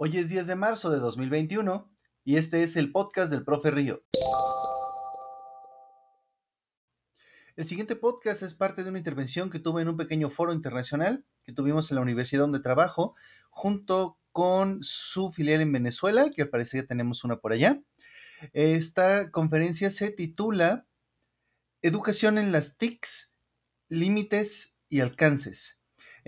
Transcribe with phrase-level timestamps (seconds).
[0.00, 1.90] Hoy es 10 de marzo de 2021
[2.22, 4.04] y este es el podcast del profe Río.
[7.56, 11.24] El siguiente podcast es parte de una intervención que tuve en un pequeño foro internacional
[11.42, 13.16] que tuvimos en la universidad donde trabajo,
[13.50, 17.82] junto con su filial en Venezuela, que al parecer ya tenemos una por allá.
[18.52, 20.86] Esta conferencia se titula
[21.82, 23.34] Educación en las TICs,
[23.88, 25.77] límites y alcances.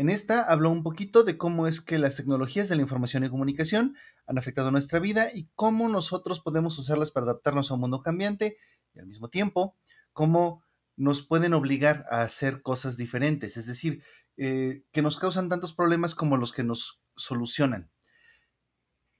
[0.00, 3.28] En esta habló un poquito de cómo es que las tecnologías de la información y
[3.28, 8.00] comunicación han afectado nuestra vida y cómo nosotros podemos usarlas para adaptarnos a un mundo
[8.00, 8.56] cambiante
[8.94, 9.76] y al mismo tiempo
[10.14, 10.64] cómo
[10.96, 14.02] nos pueden obligar a hacer cosas diferentes, es decir,
[14.38, 17.90] eh, que nos causan tantos problemas como los que nos solucionan.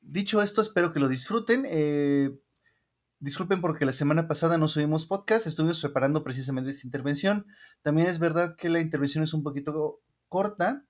[0.01, 1.67] Dicho esto, espero que lo disfruten.
[1.69, 2.31] Eh,
[3.19, 7.45] disculpen porque la semana pasada no subimos podcast, estuvimos preparando precisamente esta intervención.
[7.83, 10.87] También es verdad que la intervención es un poquito corta.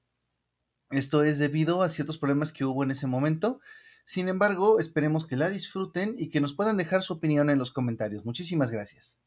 [0.90, 3.60] Esto es debido a ciertos problemas que hubo en ese momento.
[4.04, 7.72] Sin embargo, esperemos que la disfruten y que nos puedan dejar su opinión en los
[7.72, 8.24] comentarios.
[8.24, 9.18] Muchísimas gracias.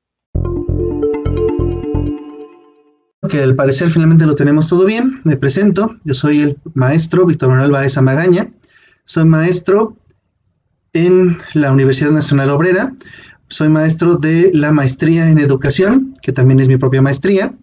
[3.29, 5.21] Que al parecer finalmente lo tenemos todo bien.
[5.23, 5.97] Me presento.
[6.03, 8.51] Yo soy el maestro Víctor Manuel Baeza Magaña.
[9.05, 9.97] Soy maestro
[10.91, 12.93] en la Universidad Nacional Obrera.
[13.47, 17.55] Soy maestro de la maestría en educación, que también es mi propia maestría.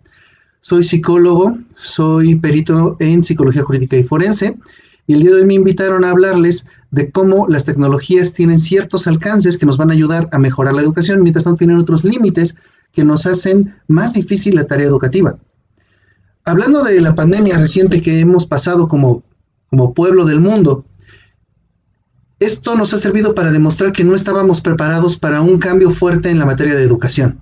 [0.62, 4.58] Soy psicólogo, soy perito en psicología jurídica y forense,
[5.06, 9.06] y el día de hoy me invitaron a hablarles de cómo las tecnologías tienen ciertos
[9.06, 12.56] alcances que nos van a ayudar a mejorar la educación, mientras no tienen otros límites
[12.92, 15.38] que nos hacen más difícil la tarea educativa.
[16.44, 19.22] Hablando de la pandemia reciente que hemos pasado como,
[19.70, 20.84] como pueblo del mundo,
[22.38, 26.38] esto nos ha servido para demostrar que no estábamos preparados para un cambio fuerte en
[26.38, 27.40] la materia de educación.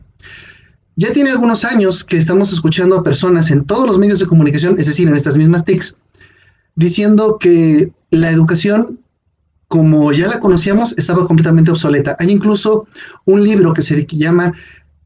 [1.00, 4.74] Ya tiene algunos años que estamos escuchando a personas en todos los medios de comunicación,
[4.80, 5.94] es decir, en estas mismas TICs,
[6.74, 8.98] diciendo que la educación,
[9.68, 12.16] como ya la conocíamos, estaba completamente obsoleta.
[12.18, 12.88] Hay incluso
[13.27, 14.52] un libro que se llama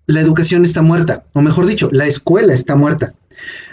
[0.06, 3.12] La educación está muerta, o mejor dicho, la escuela está muerta.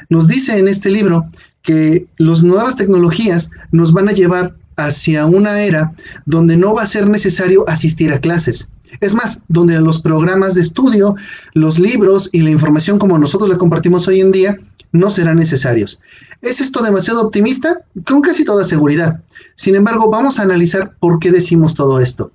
[0.10, 1.26] Nos dice en este libro
[1.62, 5.94] que las nuevas tecnologías nos van a llevar hacia una era
[6.26, 8.68] donde no va a ser necesario asistir a clases
[9.02, 11.16] es más, donde los programas de estudio,
[11.54, 14.58] los libros y la información como nosotros la compartimos hoy en día
[14.92, 16.00] no serán necesarios.
[16.42, 17.82] ¿Es esto demasiado optimista?
[18.06, 19.22] Con casi toda seguridad.
[19.56, 22.32] Sin embargo, vamos a analizar por qué decimos todo esto.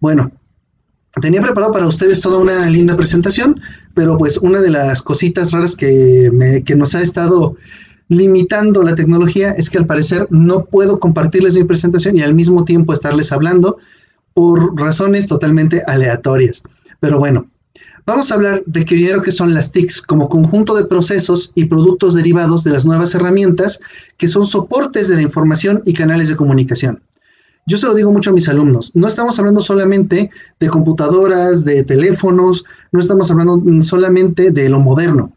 [0.00, 0.32] Bueno,
[1.20, 3.60] tenía preparado para ustedes toda una linda presentación,
[3.94, 7.56] pero pues una de las cositas raras que, que nos ha estado
[8.08, 12.64] limitando la tecnología es que al parecer no puedo compartirles mi presentación y al mismo
[12.64, 13.78] tiempo estarles hablando
[14.34, 16.62] por razones totalmente aleatorias.
[17.00, 17.48] Pero bueno,
[18.06, 22.14] vamos a hablar de primero que son las TICs como conjunto de procesos y productos
[22.14, 23.78] derivados de las nuevas herramientas
[24.16, 27.02] que son soportes de la información y canales de comunicación.
[27.66, 31.84] Yo se lo digo mucho a mis alumnos, no estamos hablando solamente de computadoras, de
[31.84, 35.32] teléfonos, no estamos hablando solamente de lo moderno.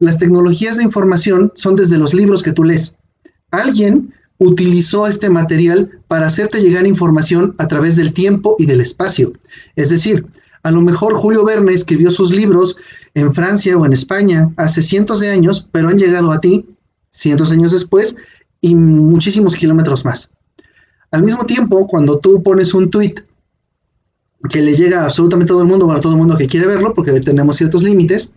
[0.00, 2.96] Las tecnologías de información son desde los libros que tú lees.
[3.52, 9.34] Alguien utilizó este material para hacerte llegar información a través del tiempo y del espacio.
[9.76, 10.26] Es decir,
[10.62, 12.76] a lo mejor Julio Verne escribió sus libros
[13.14, 16.64] en Francia o en España hace cientos de años, pero han llegado a ti
[17.10, 18.16] cientos de años después
[18.62, 20.30] y muchísimos kilómetros más.
[21.10, 23.16] Al mismo tiempo, cuando tú pones un tweet
[24.48, 26.94] que le llega a absolutamente todo el mundo, a todo el mundo que quiere verlo,
[26.94, 28.32] porque tenemos ciertos límites,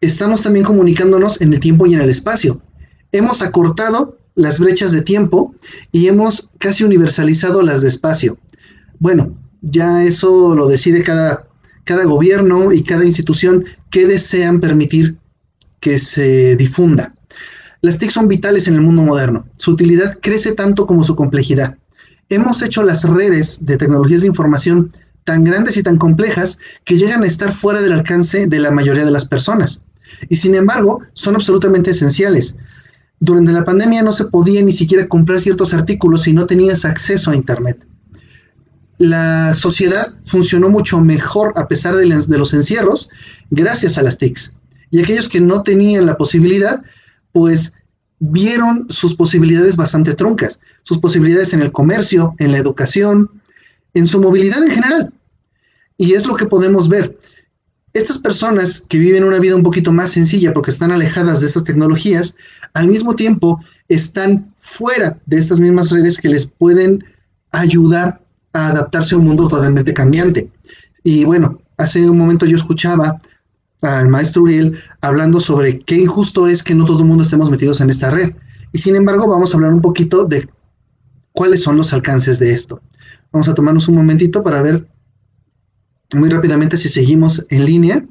[0.00, 2.62] estamos también comunicándonos en el tiempo y en el espacio
[3.16, 5.54] hemos acortado las brechas de tiempo
[5.92, 8.38] y hemos casi universalizado las de espacio.
[8.98, 11.48] Bueno, ya eso lo decide cada,
[11.84, 15.16] cada gobierno y cada institución que desean permitir
[15.80, 17.14] que se difunda.
[17.80, 19.46] Las TIC son vitales en el mundo moderno.
[19.56, 21.76] Su utilidad crece tanto como su complejidad.
[22.28, 24.90] Hemos hecho las redes de tecnologías de información
[25.24, 29.04] tan grandes y tan complejas que llegan a estar fuera del alcance de la mayoría
[29.04, 29.80] de las personas.
[30.28, 32.56] Y sin embargo, son absolutamente esenciales
[33.20, 37.30] durante la pandemia no se podía ni siquiera comprar ciertos artículos si no tenías acceso
[37.30, 37.84] a Internet.
[38.98, 43.10] La sociedad funcionó mucho mejor a pesar de, los encierros
[43.50, 44.52] gracias a las TICs.
[44.90, 46.82] Y aquellos que no tenían la posibilidad,
[47.32, 47.72] pues
[48.18, 53.30] vieron sus posibilidades bastante truncas, sus posibilidades en el comercio, en la educación,
[53.92, 55.12] en su movilidad en general.
[55.98, 57.18] Y es lo que podemos ver.
[57.96, 61.64] Estas personas que viven una vida un poquito más sencilla porque están alejadas de estas
[61.64, 62.34] tecnologías,
[62.74, 63.58] al mismo tiempo
[63.88, 67.02] están fuera de estas mismas redes que les pueden
[67.52, 68.20] ayudar
[68.52, 70.50] a adaptarse a un mundo totalmente cambiante.
[71.04, 73.18] Y bueno, hace un momento yo escuchaba
[73.80, 77.80] al maestro Uriel hablando sobre qué injusto es que no todo el mundo estemos metidos
[77.80, 78.34] en esta red.
[78.72, 80.46] Y sin embargo, vamos a hablar un poquito de
[81.32, 82.82] cuáles son los alcances de esto.
[83.32, 84.86] Vamos a tomarnos un momentito para ver
[86.14, 88.04] muy rápidamente si seguimos en línea,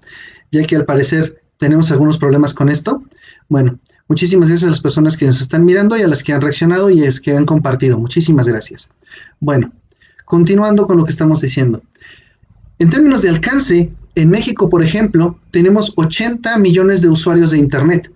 [0.51, 3.03] ya que al parecer tenemos algunos problemas con esto.
[3.49, 6.41] Bueno, muchísimas gracias a las personas que nos están mirando y a las que han
[6.41, 7.97] reaccionado y es que han compartido.
[7.97, 8.89] Muchísimas gracias.
[9.39, 9.71] Bueno,
[10.25, 11.81] continuando con lo que estamos diciendo.
[12.79, 18.11] En términos de alcance, en México, por ejemplo, tenemos 80 millones de usuarios de Internet.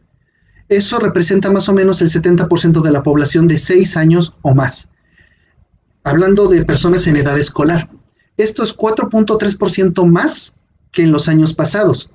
[0.68, 4.88] Eso representa más o menos el 70% de la población de 6 años o más.
[6.04, 7.90] Hablando de personas en edad escolar.
[8.39, 10.53] Esto es 4.3% más
[10.94, 12.09] que en los años pasados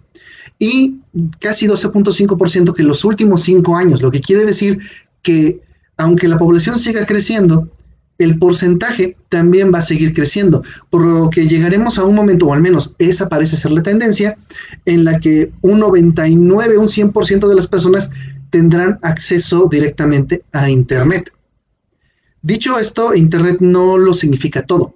[0.58, 1.00] y
[1.38, 4.78] casi 12.5% que en los últimos 5 años, lo que quiere decir
[5.20, 5.60] que
[5.98, 7.68] aunque la población siga creciendo,
[8.16, 12.54] el porcentaje también va a seguir creciendo, por lo que llegaremos a un momento, o
[12.54, 14.38] al menos esa parece ser la tendencia,
[14.86, 18.10] en la que un 99, un 100% de las personas
[18.48, 21.30] tendrán acceso directamente a Internet.
[22.40, 24.93] Dicho esto, Internet no lo significa todo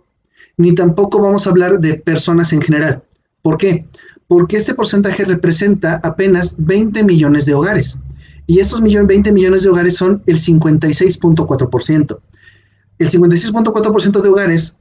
[0.59, 3.03] ni tampoco vamos a hablar de personas en general.
[3.41, 3.87] ¿Por qué?
[4.27, 7.99] Porque este porcentaje representa apenas 20 millones de hogares.
[8.47, 12.19] Y estos 20 millones de hogares son el 56.4%.
[12.99, 14.75] El 56.4% de hogares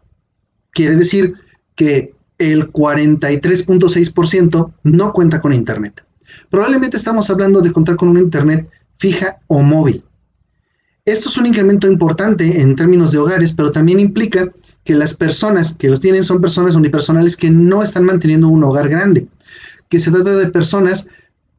[0.71, 1.35] quiere decir
[1.75, 6.03] que el 43.6% no cuenta con Internet.
[6.49, 10.03] Probablemente estamos hablando de contar con un Internet fija o móvil.
[11.05, 14.51] Esto es un incremento importante en términos de hogares, pero también implica
[14.87, 18.87] que las personas que los tienen son personas unipersonales que no están manteniendo un hogar
[18.87, 19.27] grande,
[19.89, 21.09] que se trata de personas,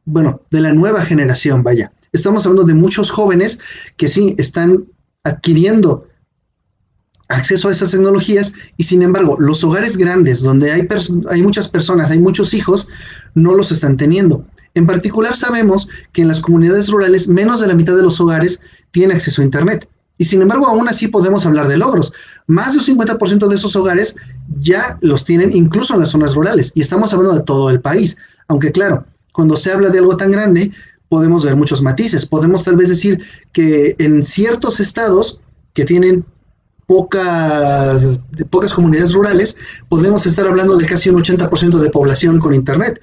[0.06, 1.92] bueno, de la nueva generación, vaya.
[2.14, 3.60] Estamos hablando de muchos jóvenes
[3.98, 4.86] que sí están
[5.24, 6.08] adquiriendo
[7.28, 10.88] acceso a esas tecnologías y sin embargo los hogares grandes donde hay,
[11.28, 12.88] hay muchas personas, hay muchos hijos,
[13.34, 14.46] no los están teniendo.
[14.72, 18.62] En particular sabemos que en las comunidades rurales menos de la mitad de los hogares
[18.90, 19.86] tiene acceso a Internet.
[20.18, 22.12] Y sin embargo, aún así podemos hablar de logros.
[22.46, 24.16] Más de un 50% de esos hogares
[24.60, 26.72] ya los tienen incluso en las zonas rurales.
[26.74, 28.16] Y estamos hablando de todo el país.
[28.48, 30.72] Aunque claro, cuando se habla de algo tan grande,
[31.08, 32.26] podemos ver muchos matices.
[32.26, 33.22] Podemos tal vez decir
[33.52, 35.40] que en ciertos estados
[35.72, 36.24] que tienen
[36.86, 39.56] pocas comunidades rurales,
[39.88, 43.00] podemos estar hablando de casi un 80% de población con Internet.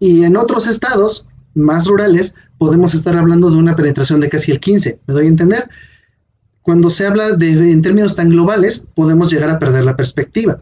[0.00, 4.60] Y en otros estados más rurales, podemos estar hablando de una penetración de casi el
[4.60, 4.98] 15%.
[5.06, 5.68] ¿Me doy a entender?
[6.66, 10.60] Cuando se habla de, en términos tan globales, podemos llegar a perder la perspectiva.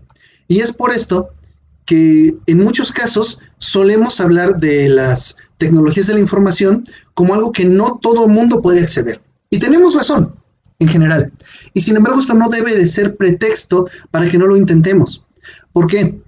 [0.48, 1.30] Y es por esto
[1.86, 6.84] que en muchos casos solemos hablar de las tecnologías de la información
[7.14, 9.22] como algo que no todo mundo puede acceder.
[9.48, 10.34] Y tenemos razón,
[10.78, 11.32] en general.
[11.72, 15.24] Y sin embargo, esto no debe de ser pretexto para que no lo intentemos.
[15.72, 16.20] ¿Por qué?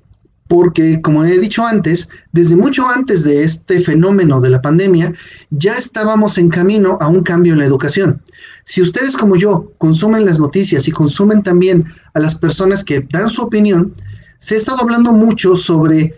[0.48, 5.12] Porque, como he dicho antes, desde mucho antes de este fenómeno de la pandemia,
[5.50, 8.22] ya estábamos en camino a un cambio en la educación.
[8.64, 11.84] Si ustedes como yo consumen las noticias y consumen también
[12.14, 13.94] a las personas que dan su opinión,
[14.38, 16.14] se ha estado hablando mucho sobre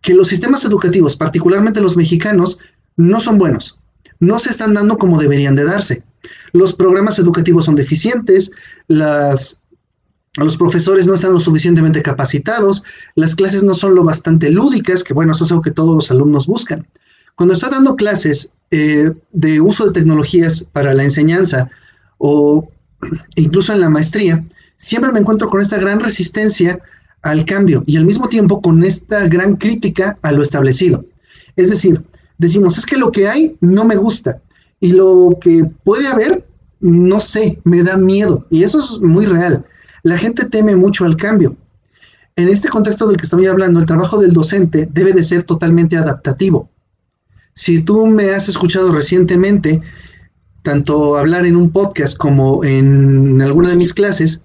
[0.00, 2.58] que los sistemas educativos, particularmente los mexicanos,
[2.96, 3.78] no son buenos,
[4.18, 6.02] no se están dando como deberían de darse.
[6.52, 8.50] Los programas educativos son deficientes,
[8.88, 9.56] las,
[10.36, 12.82] los profesores no están lo suficientemente capacitados,
[13.16, 16.10] las clases no son lo bastante lúdicas, que bueno, eso es algo que todos los
[16.10, 16.86] alumnos buscan.
[17.34, 21.68] Cuando estoy dando clases eh, de uso de tecnologías para la enseñanza
[22.18, 22.68] o
[23.34, 24.44] incluso en la maestría,
[24.76, 26.78] siempre me encuentro con esta gran resistencia
[27.22, 31.04] al cambio y al mismo tiempo con esta gran crítica a lo establecido.
[31.56, 32.02] Es decir,
[32.38, 34.40] decimos, es que lo que hay no me gusta
[34.78, 36.46] y lo que puede haber,
[36.80, 39.64] no sé, me da miedo y eso es muy real.
[40.02, 41.56] La gente teme mucho al cambio.
[42.36, 45.96] En este contexto del que estoy hablando, el trabajo del docente debe de ser totalmente
[45.96, 46.70] adaptativo.
[47.54, 49.82] Si tú me has escuchado recientemente,
[50.62, 54.40] tanto hablar en un podcast como en alguna de mis clases,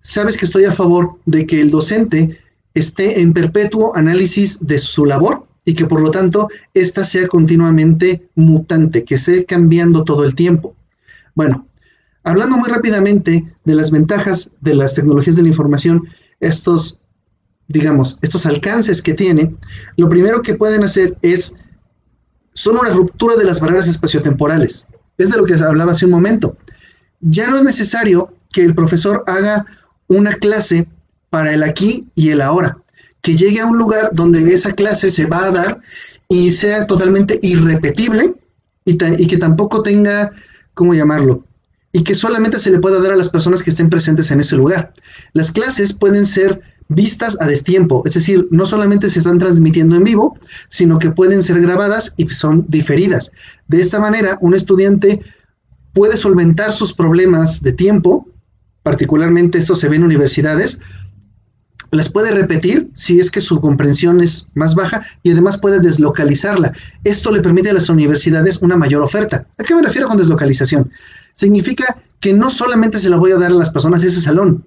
[0.00, 2.38] sabes que estoy a favor de que el docente
[2.74, 8.28] esté en perpetuo análisis de su labor y que por lo tanto ésta sea continuamente
[8.34, 10.74] mutante, que esté cambiando todo el tiempo.
[11.34, 11.67] Bueno,
[12.24, 16.02] hablando muy rápidamente de las ventajas de las tecnologías de la información,
[16.40, 17.00] estos,
[17.68, 19.54] digamos, estos alcances que tiene,
[19.96, 21.54] lo primero que pueden hacer es
[22.54, 24.86] son una ruptura de las barreras espaciotemporales.
[25.16, 26.56] Es de lo que hablaba hace un momento.
[27.20, 29.64] Ya no es necesario que el profesor haga
[30.08, 30.88] una clase
[31.30, 32.78] para el aquí y el ahora,
[33.22, 35.80] que llegue a un lugar donde esa clase se va a dar
[36.28, 38.34] y sea totalmente irrepetible
[38.84, 40.32] y, y que tampoco tenga,
[40.74, 41.44] ¿cómo llamarlo?
[41.92, 44.56] Y que solamente se le pueda dar a las personas que estén presentes en ese
[44.56, 44.92] lugar.
[45.32, 50.04] Las clases pueden ser vistas a destiempo, es decir, no solamente se están transmitiendo en
[50.04, 53.30] vivo, sino que pueden ser grabadas y son diferidas.
[53.68, 55.20] De esta manera, un estudiante
[55.92, 58.26] puede solventar sus problemas de tiempo
[58.88, 60.80] particularmente esto se ve en universidades,
[61.90, 66.72] las puede repetir si es que su comprensión es más baja y además puede deslocalizarla.
[67.04, 69.46] Esto le permite a las universidades una mayor oferta.
[69.58, 70.90] ¿A qué me refiero con deslocalización?
[71.38, 74.64] Significa que no solamente se la voy a dar a las personas de ese salón,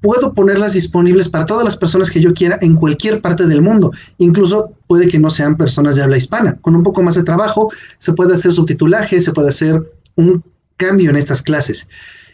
[0.00, 3.90] puedo ponerlas disponibles para todas las personas que yo quiera en cualquier parte del mundo.
[4.18, 6.58] Incluso puede que no sean personas de habla hispana.
[6.60, 9.82] Con un poco más de trabajo se puede hacer subtitulaje, se puede hacer
[10.14, 10.44] un
[10.76, 11.88] cambio en estas clases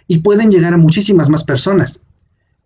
[0.07, 1.99] y pueden llegar a muchísimas más personas.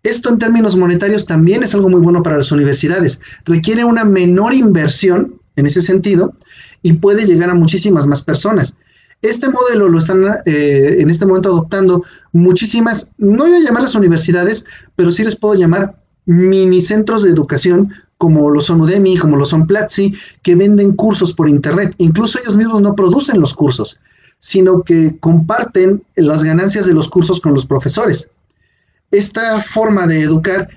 [0.03, 3.21] Esto en términos monetarios también es algo muy bueno para las universidades.
[3.45, 6.35] Requiere una menor inversión en ese sentido
[6.83, 8.75] y puede llegar a muchísimas más personas.
[9.23, 13.95] Este modelo lo están eh, en este momento adoptando muchísimas, no voy a llamar las
[13.95, 15.97] universidades, pero sí les puedo llamar
[16.27, 21.33] mini centros de educación como lo son Udemy, como lo son Platzi, que venden cursos
[21.33, 21.95] por internet.
[21.99, 23.99] Incluso ellos mismos no producen los cursos,
[24.39, 28.31] sino que comparten las ganancias de los cursos con los profesores
[29.11, 30.69] esta forma de educar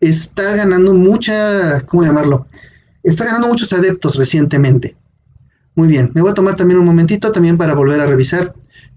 [0.00, 2.46] está ganando mucha, ¿cómo llamarlo?
[3.02, 4.96] Está ganando muchos adeptos recientemente.
[5.78, 8.52] Muy bien, me voy a tomar también un momentito también para volver a revisar.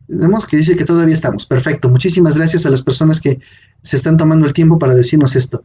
[0.07, 1.45] Vemos que dice que todavía estamos.
[1.45, 1.89] Perfecto.
[1.89, 3.39] Muchísimas gracias a las personas que
[3.83, 5.63] se están tomando el tiempo para decirnos esto.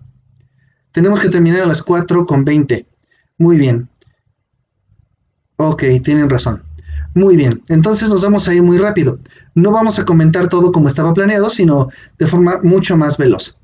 [0.93, 2.87] Tenemos que terminar a las 4 con 20.
[3.39, 3.89] Muy bien.
[5.57, 6.63] Ok, tienen razón.
[7.15, 9.19] Muy bien, entonces nos vamos a ir muy rápido.
[9.55, 13.57] No vamos a comentar todo como estaba planeado, sino de forma mucho más veloz.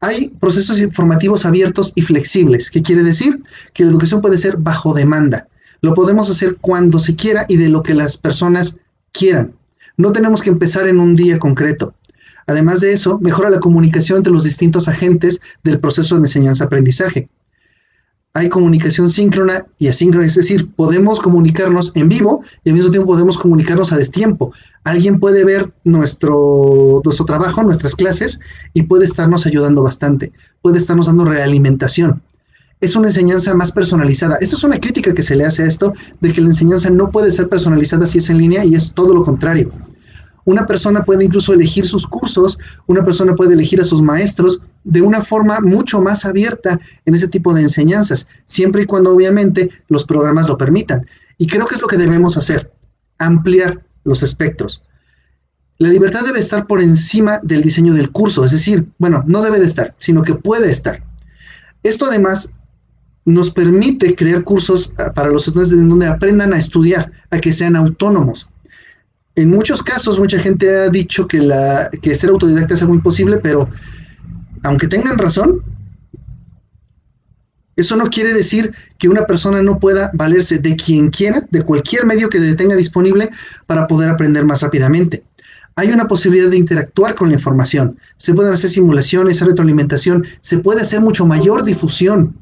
[0.00, 2.68] Hay procesos informativos abiertos y flexibles.
[2.68, 3.42] ¿Qué quiere decir?
[3.72, 5.48] Que la educación puede ser bajo demanda.
[5.82, 8.78] Lo podemos hacer cuando se quiera y de lo que las personas
[9.12, 9.52] quieran.
[9.96, 11.94] No tenemos que empezar en un día concreto.
[12.46, 17.28] Además de eso, mejora la comunicación entre los distintos agentes del proceso de enseñanza-aprendizaje
[18.34, 23.08] hay comunicación síncrona y asíncrona, es decir, podemos comunicarnos en vivo y al mismo tiempo
[23.08, 24.52] podemos comunicarnos a destiempo.
[24.84, 28.40] Alguien puede ver nuestro, nuestro trabajo, nuestras clases
[28.72, 32.22] y puede estarnos ayudando bastante, puede estarnos dando realimentación.
[32.82, 34.38] Es una enseñanza más personalizada.
[34.40, 37.12] Esta es una crítica que se le hace a esto de que la enseñanza no
[37.12, 39.70] puede ser personalizada si es en línea y es todo lo contrario.
[40.46, 42.58] Una persona puede incluso elegir sus cursos,
[42.88, 47.28] una persona puede elegir a sus maestros de una forma mucho más abierta en ese
[47.28, 51.06] tipo de enseñanzas, siempre y cuando obviamente los programas lo permitan.
[51.38, 52.72] Y creo que es lo que debemos hacer,
[53.18, 54.82] ampliar los espectros.
[55.78, 59.60] La libertad debe estar por encima del diseño del curso, es decir, bueno, no debe
[59.60, 61.04] de estar, sino que puede estar.
[61.84, 62.50] Esto además
[63.24, 67.52] nos permite crear cursos ah, para los estudiantes en donde aprendan a estudiar, a que
[67.52, 68.48] sean autónomos
[69.34, 73.38] en muchos casos mucha gente ha dicho que, la, que ser autodidacta es algo imposible,
[73.38, 73.68] pero
[74.62, 75.62] aunque tengan razón,
[77.76, 82.04] eso no quiere decir que una persona no pueda valerse de quien quiera, de cualquier
[82.04, 83.30] medio que tenga disponible
[83.66, 85.24] para poder aprender más rápidamente.
[85.74, 90.82] Hay una posibilidad de interactuar con la información, se pueden hacer simulaciones, retroalimentación, se puede
[90.82, 92.36] hacer mucho mayor difusión.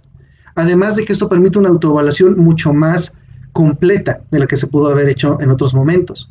[0.55, 3.15] Además de que esto permite una autoevaluación mucho más
[3.53, 6.31] completa de la que se pudo haber hecho en otros momentos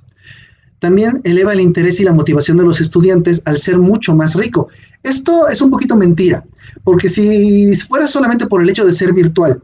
[0.80, 4.70] también eleva el interés y la motivación de los estudiantes al ser mucho más rico.
[5.04, 6.44] Esto es un poquito mentira,
[6.84, 9.62] porque si fuera solamente por el hecho de ser virtual,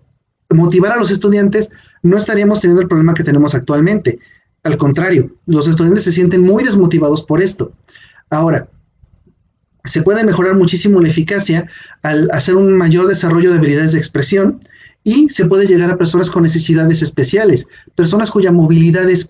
[0.50, 1.72] motivar a los estudiantes,
[2.04, 4.20] no estaríamos teniendo el problema que tenemos actualmente.
[4.64, 7.72] Al contrario, los estudiantes se sienten muy desmotivados por esto.
[8.30, 8.68] Ahora,
[9.86, 11.66] se puede mejorar muchísimo la eficacia
[12.04, 14.62] al hacer un mayor desarrollo de habilidades de expresión
[15.04, 19.26] y se puede llegar a personas con necesidades especiales, personas cuya movilidad es,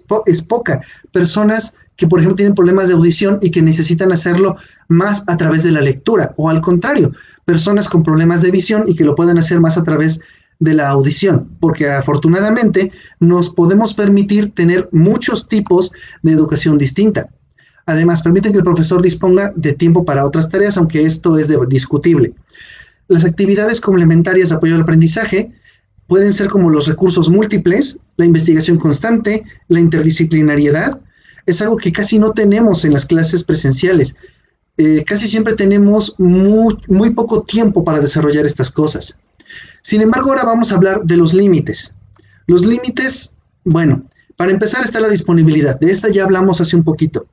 [0.47, 0.81] poca,
[1.11, 4.55] personas que, por ejemplo, tienen problemas de audición y que necesitan hacerlo
[4.87, 7.11] más a través de la lectura, o al contrario,
[7.43, 10.21] personas con problemas de visión y que lo pueden hacer más a través
[10.59, 17.29] de la audición, porque afortunadamente nos podemos permitir tener muchos tipos de educación distinta.
[17.85, 22.33] Además, permiten que el profesor disponga de tiempo para otras tareas, aunque esto es discutible.
[23.07, 25.51] Las actividades complementarias de apoyo al aprendizaje
[26.07, 30.99] pueden ser como los recursos múltiples, la investigación constante, la interdisciplinariedad.
[31.45, 34.15] Es algo que casi no tenemos en las clases presenciales.
[34.77, 39.17] Eh, casi siempre tenemos muy, muy poco tiempo para desarrollar estas cosas.
[39.83, 41.93] Sin embargo, ahora vamos a hablar de los límites.
[42.47, 44.03] Los límites, bueno,
[44.35, 45.79] para empezar está la disponibilidad.
[45.79, 47.27] De esta ya hablamos hace un poquito.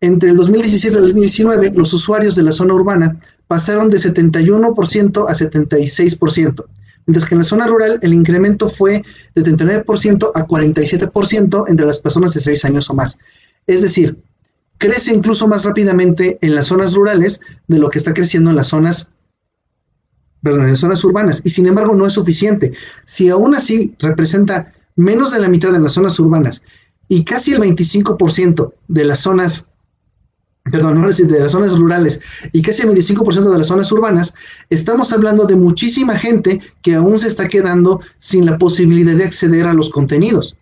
[0.00, 5.26] Entre el 2017 y el 2019, los usuarios de la zona urbana pasaron de 71%
[5.28, 6.64] a 76%
[7.06, 9.02] mientras que en la zona rural el incremento fue
[9.34, 13.18] de 39% a 47% entre las personas de 6 años o más.
[13.66, 14.18] Es decir,
[14.78, 18.68] crece incluso más rápidamente en las zonas rurales de lo que está creciendo en las
[18.68, 19.12] zonas
[20.42, 22.72] perdón, en las zonas urbanas, y sin embargo no es suficiente.
[23.04, 26.62] Si aún así representa menos de la mitad de las zonas urbanas
[27.08, 29.66] y casi el 25% de las zonas
[30.70, 32.20] perdón, no de las zonas rurales
[32.52, 34.34] y casi el 25% de las zonas urbanas,
[34.70, 39.66] estamos hablando de muchísima gente que aún se está quedando sin la posibilidad de acceder
[39.66, 40.56] a los contenidos.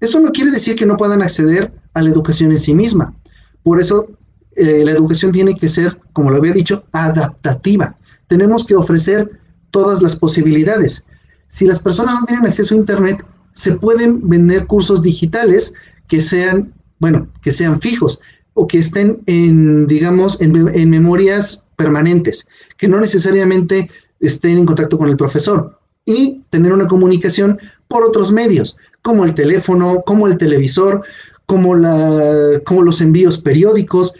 [0.00, 3.14] Eso no quiere decir que no puedan acceder a la educación en sí misma.
[3.62, 4.08] Por eso
[4.56, 7.96] eh, la educación tiene que ser, como lo había dicho, adaptativa.
[8.28, 9.30] Tenemos que ofrecer
[9.70, 11.04] todas las posibilidades.
[11.48, 15.72] Si las personas no tienen acceso a Internet, se pueden vender cursos digitales
[16.08, 18.20] que sean, bueno, que sean fijos
[18.54, 22.46] o que estén en, digamos, en, memorias permanentes,
[22.76, 27.58] que no necesariamente estén en contacto con el profesor y tener una comunicación
[27.88, 31.02] por otros medios, como el teléfono, como el televisor,
[31.46, 34.14] como, la, como los envíos periódicos.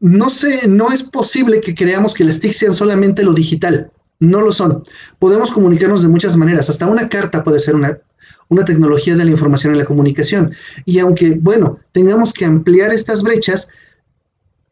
[0.00, 3.90] No sé, no es posible que creamos que las TIC sean solamente lo digital.
[4.18, 4.82] No lo son.
[5.18, 6.70] Podemos comunicarnos de muchas maneras.
[6.70, 7.98] Hasta una carta puede ser una,
[8.48, 10.52] una tecnología de la información y la comunicación.
[10.84, 13.68] Y aunque, bueno, tengamos que ampliar estas brechas,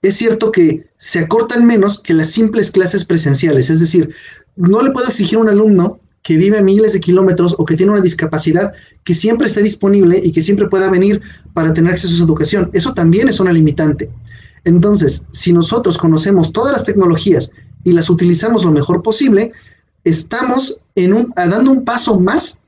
[0.02, 3.70] es cierto que se acortan menos que las simples clases presenciales.
[3.70, 4.14] Es decir,
[4.56, 7.76] no le puedo exigir a un alumno que vive a miles de kilómetros o que
[7.76, 8.72] tiene una discapacidad
[9.04, 11.20] que siempre esté disponible y que siempre pueda venir
[11.52, 12.70] para tener acceso a su educación.
[12.72, 14.10] Eso también es una limitante.
[14.64, 17.50] Entonces, si nosotros conocemos todas las tecnologías
[17.84, 19.52] y las utilizamos lo mejor posible,
[20.04, 20.80] estamos
[21.36, 22.58] dando un paso más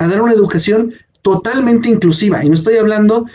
[0.00, 0.92] a dar una educación
[1.22, 2.42] totalmente inclusiva.
[2.42, 3.26] Y no estoy hablando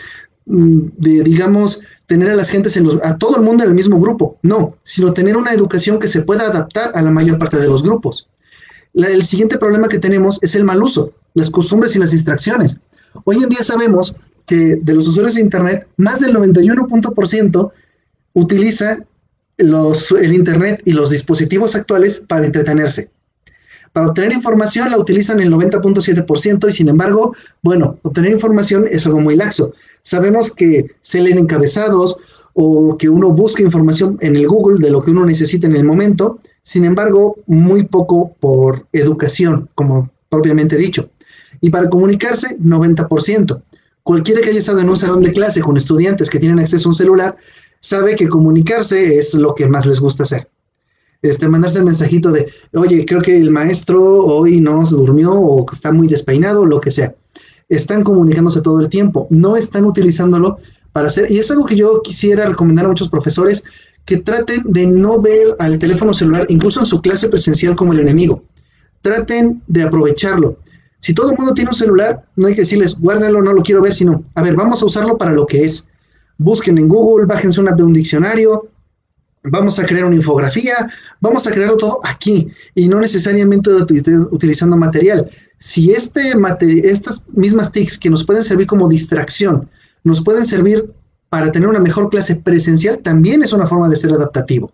[0.46, 3.74] mm, de, digamos, tener a las gentes, en los, a todo el mundo en el
[3.74, 7.58] mismo grupo, no, sino tener una educación que se pueda adaptar a la mayor parte
[7.58, 8.28] de los grupos.
[8.94, 12.78] el siguiente problema que tenemos es el mal uso, las costumbres y las distracciones.
[13.24, 17.70] Hoy en día sabemos que de los usuarios de Internet, más del 91%
[18.34, 18.98] utiliza
[19.56, 23.10] los, el Internet y los dispositivos actuales para entretenerse.
[23.96, 29.20] Para obtener información la utilizan el 90.7% y sin embargo, bueno, obtener información es algo
[29.20, 29.72] muy laxo.
[30.02, 32.18] Sabemos que se leen encabezados
[32.52, 35.84] o que uno busca información en el Google de lo que uno necesita en el
[35.84, 41.08] momento, sin embargo, muy poco por educación, como propiamente dicho.
[41.62, 43.62] Y para comunicarse, 90%.
[44.02, 46.90] Cualquiera que haya estado en un salón de clase con estudiantes que tienen acceso a
[46.90, 47.36] un celular,
[47.80, 50.50] sabe que comunicarse es lo que más les gusta hacer
[51.26, 55.66] este, mandarse el mensajito de, oye, creo que el maestro hoy no se durmió o
[55.72, 57.14] está muy despeinado, lo que sea.
[57.68, 60.58] Están comunicándose todo el tiempo, no están utilizándolo
[60.92, 63.64] para hacer, y es algo que yo quisiera recomendar a muchos profesores,
[64.06, 68.00] que traten de no ver al teléfono celular, incluso en su clase presencial, como el
[68.00, 68.44] enemigo.
[69.02, 70.58] Traten de aprovecharlo.
[71.00, 73.82] Si todo el mundo tiene un celular, no hay que decirles, guárdalo, no lo quiero
[73.82, 75.86] ver, sino, a ver, vamos a usarlo para lo que es.
[76.38, 78.68] Busquen en Google, bájense una de un diccionario,
[79.50, 80.88] vamos a crear una infografía,
[81.20, 85.30] vamos a crearlo todo aquí y no necesariamente utilizando material.
[85.58, 86.32] Si este
[86.84, 89.68] estas mismas TICs que nos pueden servir como distracción,
[90.04, 90.90] nos pueden servir
[91.28, 94.72] para tener una mejor clase presencial, también es una forma de ser adaptativo.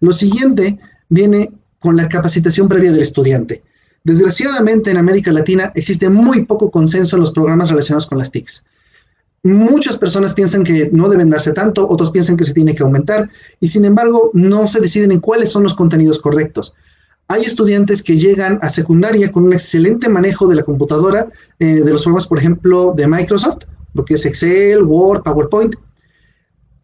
[0.00, 3.62] Lo siguiente viene con la capacitación previa del estudiante.
[4.04, 8.62] Desgraciadamente en América Latina existe muy poco consenso en los programas relacionados con las TICs.
[9.44, 13.28] Muchas personas piensan que no deben darse tanto, otros piensan que se tiene que aumentar
[13.60, 16.74] y sin embargo no se deciden en cuáles son los contenidos correctos.
[17.28, 21.28] Hay estudiantes que llegan a secundaria con un excelente manejo de la computadora,
[21.58, 25.74] eh, de los programas, por ejemplo, de Microsoft, lo que es Excel, Word, PowerPoint.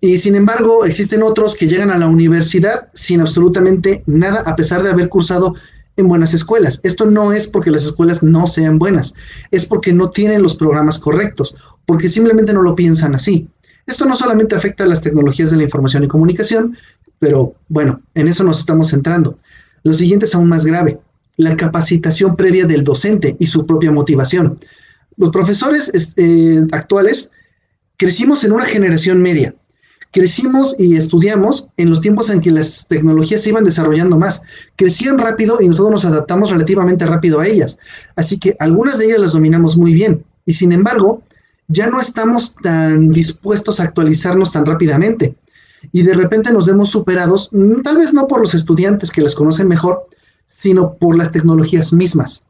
[0.03, 4.83] Y sin embargo, existen otros que llegan a la universidad sin absolutamente nada, a pesar
[4.83, 5.55] de haber cursado
[5.97, 6.81] en buenas escuelas.
[6.83, 9.15] Esto no es porque las escuelas no sean buenas,
[9.51, 11.55] es porque no tienen los programas correctos
[11.91, 13.49] porque simplemente no lo piensan así.
[13.85, 16.77] Esto no solamente afecta a las tecnologías de la información y comunicación,
[17.19, 19.41] pero bueno, en eso nos estamos centrando.
[19.83, 21.01] Lo siguiente es aún más grave,
[21.37, 24.61] la capacitación previa del docente y su propia motivación.
[25.17, 27.29] Los profesores eh, actuales
[27.97, 29.53] crecimos en una generación media.
[30.13, 34.43] Crecimos y estudiamos en los tiempos en que las tecnologías se iban desarrollando más.
[34.77, 37.79] Crecían rápido y nosotros nos adaptamos relativamente rápido a ellas.
[38.15, 40.25] Así que algunas de ellas las dominamos muy bien.
[40.47, 41.25] Y sin embargo,
[41.71, 45.37] ya no estamos tan dispuestos a actualizarnos tan rápidamente.
[45.93, 49.35] Y de repente nos vemos superados, mm, tal vez no por los estudiantes que las
[49.35, 50.07] conocen mejor,
[50.47, 52.43] sino por las tecnologías mismas.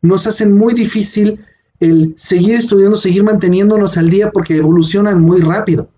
[0.00, 1.40] Nos hacen muy difícil
[1.80, 5.88] el seguir estudiando, seguir manteniéndonos al día porque evolucionan muy rápido.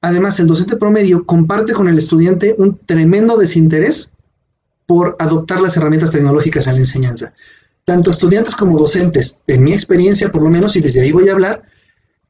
[0.00, 4.12] Además, el docente promedio comparte con el estudiante un tremendo desinterés
[4.86, 7.32] por adoptar las herramientas tecnológicas a la enseñanza
[7.84, 11.32] tanto estudiantes como docentes, en mi experiencia por lo menos, y desde ahí voy a
[11.32, 11.62] hablar,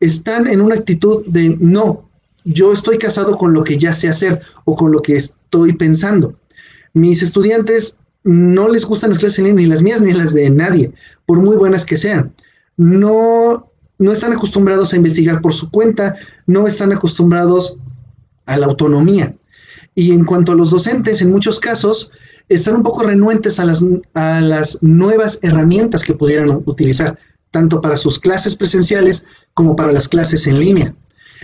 [0.01, 2.09] están en una actitud de no,
[2.45, 6.37] yo estoy casado con lo que ya sé hacer o con lo que estoy pensando.
[6.93, 10.93] Mis estudiantes no les gustan las clases ni las mías ni las de nadie,
[11.27, 12.35] por muy buenas que sean.
[12.77, 16.15] No, no están acostumbrados a investigar por su cuenta,
[16.47, 17.77] no están acostumbrados
[18.47, 19.35] a la autonomía.
[19.95, 22.11] Y en cuanto a los docentes, en muchos casos,
[22.49, 27.19] están un poco renuentes a las, a las nuevas herramientas que pudieran utilizar,
[27.51, 30.95] tanto para sus clases presenciales como para las clases en línea.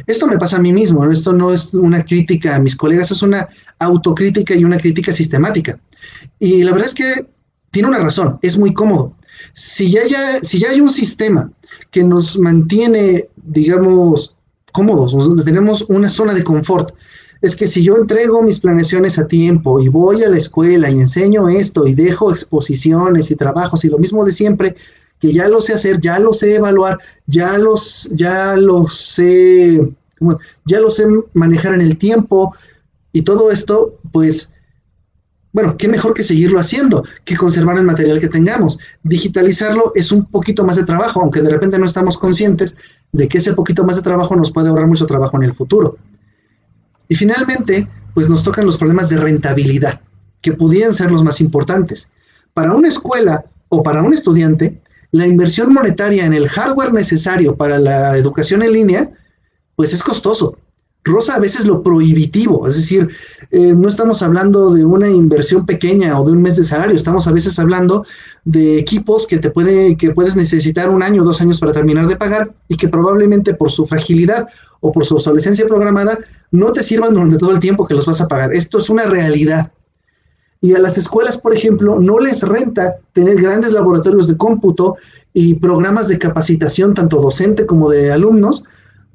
[0.06, 3.22] Esto me pasa a mí mismo, esto no es una crítica a mis colegas, es
[3.22, 5.78] una autocrítica y una crítica sistemática.
[6.38, 7.26] Y la verdad es que
[7.70, 9.16] tiene una razón, es muy cómodo.
[9.52, 11.50] Si ya, ya, si ya hay un sistema
[11.90, 14.36] que nos mantiene, digamos,
[14.72, 16.94] cómodos, tenemos una zona de confort,
[17.42, 21.00] es que si yo entrego mis planeaciones a tiempo y voy a la escuela y
[21.00, 24.76] enseño esto y dejo exposiciones y trabajos y lo mismo de siempre,
[25.18, 29.90] que ya lo sé hacer, ya lo sé evaluar, ya los, ya lo sé,
[30.66, 32.55] ya lo sé manejar en el tiempo
[33.12, 34.50] y todo esto, pues,
[35.53, 38.79] bueno, qué mejor que seguirlo haciendo, que conservar el material que tengamos.
[39.03, 42.76] Digitalizarlo es un poquito más de trabajo, aunque de repente no estamos conscientes
[43.12, 45.96] de que ese poquito más de trabajo nos puede ahorrar mucho trabajo en el futuro.
[47.10, 50.00] Y finalmente, pues nos tocan los problemas de rentabilidad,
[50.40, 52.08] que pudieran ser los más importantes.
[52.54, 57.80] Para una escuela o para un estudiante, la inversión monetaria en el hardware necesario para
[57.80, 59.10] la educación en línea,
[59.74, 60.56] pues es costoso.
[61.02, 63.08] Rosa a veces lo prohibitivo, es decir,
[63.50, 67.26] eh, no estamos hablando de una inversión pequeña o de un mes de salario, estamos
[67.26, 68.06] a veces hablando
[68.44, 72.07] de equipos que te puede, que puedes necesitar un año o dos años para terminar
[72.07, 74.48] de pagar y que probablemente por su fragilidad
[74.81, 76.18] o por su obsolescencia programada
[76.50, 78.55] no te sirvan durante todo el tiempo que los vas a pagar.
[78.55, 79.72] Esto es una realidad.
[80.62, 84.96] Y a las escuelas, por ejemplo, no les renta tener grandes laboratorios de cómputo
[85.33, 88.64] y programas de capacitación, tanto docente como de alumnos,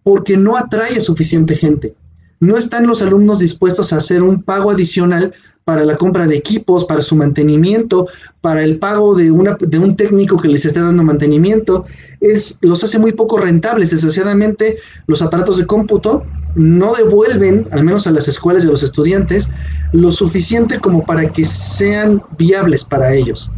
[0.03, 1.95] porque no atrae suficiente gente.
[2.39, 5.33] No están los alumnos dispuestos a hacer un pago adicional
[5.65, 8.07] para la compra de equipos, para su mantenimiento,
[8.39, 11.85] para el pago de, un técnico que les esté dando mantenimiento,
[12.21, 13.89] es, los hace muy poco rentables.
[13.89, 16.23] Desgraciadamente, los aparatos de cómputo
[16.53, 19.49] no devuelven, al menos a las escuelas y a los estudiantes,
[19.91, 23.51] lo suficiente como para que sean viables para ellos.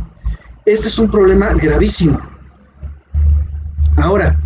[0.65, 2.21] Este es un problema gravísimo.
[3.97, 4.39] Ahora,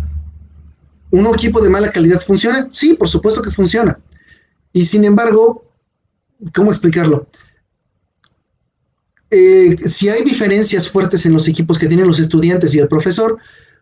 [1.12, 2.66] ¿un equipo de mala calidad funciona?
[2.70, 4.00] Sí, por supuesto que funciona.
[4.72, 5.64] Y sin embargo,
[6.52, 7.28] ¿cómo explicarlo?
[9.34, 13.38] Eh, si hay diferencias fuertes en los equipos que tienen los estudiantes y el profesor,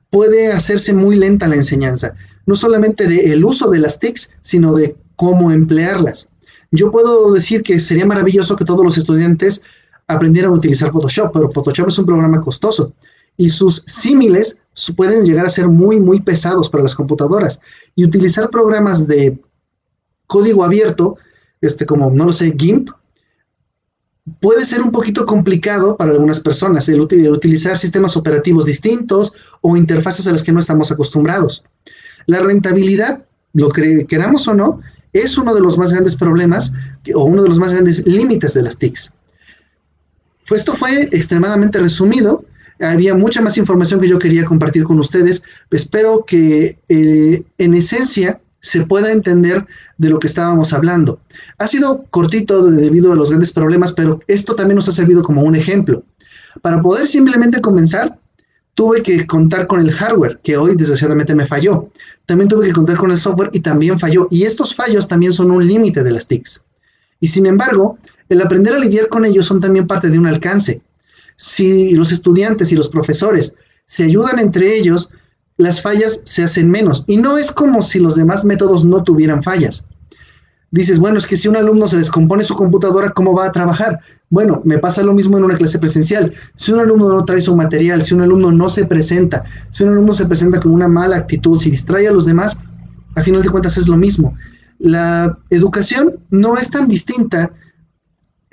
[0.09, 2.15] puede hacerse muy lenta la enseñanza,
[2.47, 6.29] no solamente del uso de las TICs, sino de cómo emplearlas.
[6.71, 9.61] Yo puedo decir que sería maravilloso que todos los estudiantes
[10.07, 12.95] aprendieran a utilizar Photoshop, pero Photoshop es un programa costoso
[13.37, 14.57] y sus símiles
[14.95, 17.59] pueden llegar a ser muy, muy pesados para las computadoras.
[17.97, 19.37] Y utilizar programas de
[20.29, 21.17] código abierto,
[21.61, 22.91] este, como, no lo sé, GIMP,
[24.41, 30.27] puede ser un poquito complicado para algunas personas el, utilizar sistemas operativos distintos o interfaces
[30.27, 31.65] a las que no estamos acostumbrados.
[32.27, 34.81] La rentabilidad, lo que queramos o no,
[35.13, 36.73] es uno de los más grandes problemas
[37.15, 39.13] o uno de los más grandes límites de las TICs.
[40.51, 42.45] Esto fue extremadamente resumido.
[42.81, 45.43] Había mucha más información que yo quería compartir con ustedes.
[45.71, 49.67] Espero que eh, en esencia se pueda entender
[49.99, 51.21] de lo que estábamos hablando.
[51.59, 55.43] Ha sido cortito debido a los grandes problemas, pero esto también nos ha servido como
[55.43, 56.05] un ejemplo.
[56.63, 58.19] Para poder simplemente comenzar,
[58.75, 61.91] tuve que contar con el hardware, que hoy desgraciadamente me falló.
[62.27, 64.27] También tuve que contar con el software y también falló.
[64.31, 66.63] Y estos fallos también son un límite de las TICs.
[67.21, 70.83] Y sin embargo, el aprender a lidiar con ellos son también parte de un alcance.
[71.37, 73.55] Si los estudiantes y los profesores
[73.87, 75.11] se ayudan entre ellos,
[75.61, 77.05] las fallas se hacen menos.
[77.07, 79.85] Y no es como si los demás métodos no tuvieran fallas.
[80.73, 83.99] Dices, bueno, es que si un alumno se descompone su computadora, ¿cómo va a trabajar?
[84.29, 86.33] Bueno, me pasa lo mismo en una clase presencial.
[86.55, 89.91] Si un alumno no trae su material, si un alumno no se presenta, si un
[89.91, 92.57] alumno se presenta con una mala actitud, si distrae a los demás,
[93.17, 94.37] a final de cuentas es lo mismo.
[94.79, 97.51] La educación no es tan distinta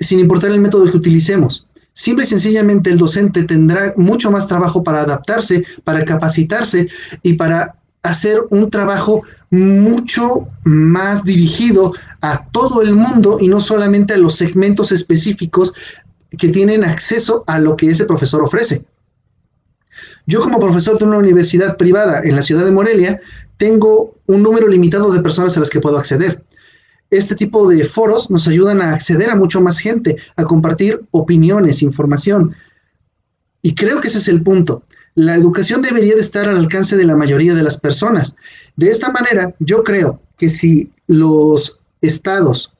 [0.00, 1.67] sin importar el método que utilicemos.
[1.98, 6.86] Simple y sencillamente el docente tendrá mucho más trabajo para adaptarse, para capacitarse
[7.24, 14.14] y para hacer un trabajo mucho más dirigido a todo el mundo y no solamente
[14.14, 15.72] a los segmentos específicos
[16.38, 18.84] que tienen acceso a lo que ese profesor ofrece.
[20.24, 23.20] Yo como profesor de una universidad privada en la ciudad de Morelia,
[23.56, 26.44] tengo un número limitado de personas a las que puedo acceder
[27.10, 31.82] este tipo de foros nos ayudan a acceder a mucho más gente, a compartir opiniones,
[31.82, 32.54] información.
[33.62, 34.82] Y creo que ese es el punto.
[35.14, 38.36] La educación debería de estar al alcance de la mayoría de las personas.
[38.76, 42.72] De esta manera, yo creo que si los estados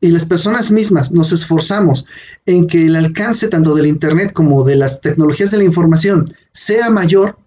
[0.00, 2.06] y las personas mismas nos esforzamos
[2.46, 6.90] en que el alcance tanto del Internet como de las tecnologías de la información sea
[6.90, 7.38] mayor,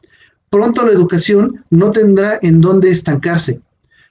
[0.50, 3.60] pronto la educación no tendrá en dónde estancarse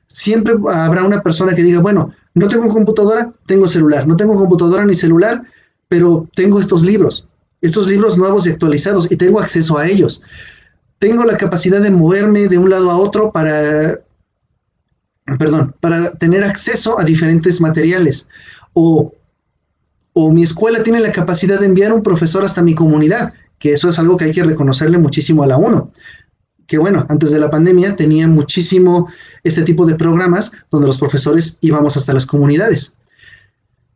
[0.07, 4.07] siempre habrá una persona que diga, bueno, No tengo computadora, tengo celular.
[4.07, 5.43] No tengo computadora ni celular,
[5.89, 7.29] pero tengo estos libros,
[7.61, 10.21] estos libros nuevos y actualizados y tengo acceso a ellos.
[10.99, 14.01] Tengo la capacidad de moverme de un lado a otro para,
[15.39, 18.27] perdón, para tener acceso a diferentes materiales.
[18.73, 19.13] O,
[20.13, 23.89] o mi escuela tiene la capacidad de enviar un profesor hasta mi comunidad, que eso
[23.89, 25.93] es algo que hay que reconocerle muchísimo a la UNO
[26.67, 29.09] que bueno, antes de la pandemia tenía muchísimo
[29.43, 32.95] este tipo de programas donde los profesores íbamos hasta las comunidades.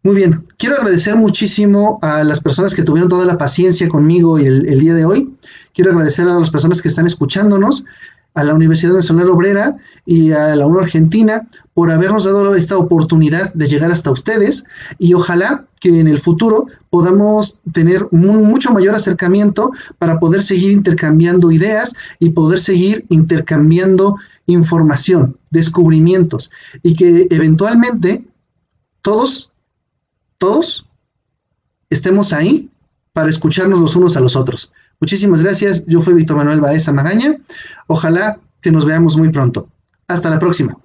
[0.02, 4.66] Muy bien, quiero agradecer muchísimo a las personas que tuvieron toda la paciencia conmigo el,
[4.68, 5.34] el día de hoy.
[5.74, 7.84] Quiero agradecer a las personas que están escuchándonos
[8.38, 13.52] a la Universidad Nacional Obrera y a la UNO Argentina por habernos dado esta oportunidad
[13.52, 14.64] de llegar hasta ustedes
[14.98, 21.50] y ojalá que en el futuro podamos tener mucho mayor acercamiento para poder seguir intercambiando
[21.50, 26.50] ideas y poder seguir intercambiando información, descubrimientos
[26.82, 28.24] y que eventualmente
[29.02, 29.52] todos,
[30.38, 30.86] todos
[31.90, 32.70] estemos ahí
[33.12, 34.72] para escucharnos los unos a los otros.
[35.00, 35.84] Muchísimas gracias.
[35.86, 37.38] Yo fui Víctor Manuel Baeza Magaña.
[37.86, 39.70] Ojalá que nos veamos muy pronto.
[40.08, 40.76] Hasta la próxima.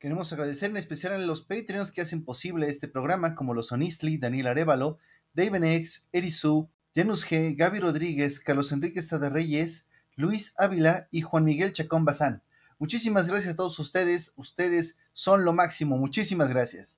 [0.00, 4.18] Queremos agradecer en especial a los Patreons que hacen posible este programa, como los Sonistli,
[4.18, 4.98] Daniel Arevalo,
[5.32, 9.86] David X, Erisu, Janus G, Gaby Rodríguez, Carlos Enrique Estada Reyes,
[10.16, 12.42] Luis Ávila y Juan Miguel Chacón Bazán.
[12.82, 14.32] Muchísimas gracias a todos ustedes.
[14.34, 15.96] Ustedes son lo máximo.
[15.98, 16.90] Muchísimas gracias.